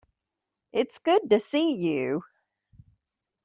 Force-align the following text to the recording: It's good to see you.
It's 0.73 0.97
good 1.05 1.29
to 1.29 1.39
see 1.51 1.73
you. 1.77 2.23